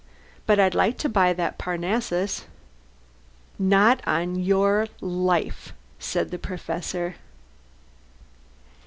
But 0.47 0.59
I'd 0.59 0.73
like 0.73 0.97
to 0.97 1.09
buy 1.09 1.31
that 1.33 1.59
Parnassus." 1.59 2.45
"Not 3.59 4.01
on 4.07 4.33
your 4.35 4.87
life!" 4.99 5.73
said 5.99 6.31
the 6.31 6.39
Professor. 6.39 7.17